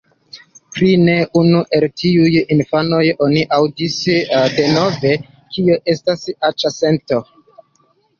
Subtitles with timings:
[0.75, 3.97] Pri ne unu el tiuj infanoj oni aŭdis
[4.55, 5.13] denove,
[5.57, 7.21] kio estas aĉa sento.